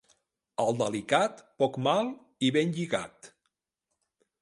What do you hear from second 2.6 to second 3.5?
lligat.